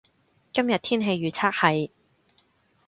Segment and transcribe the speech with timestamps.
[0.51, 1.91] 今日天氣預測係